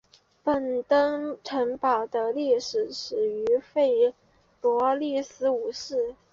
[0.43, 3.81] 木登城堡的历史始于弗
[4.61, 6.15] 罗里斯五世。